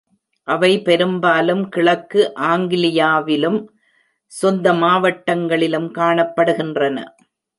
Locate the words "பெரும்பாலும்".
0.81-1.69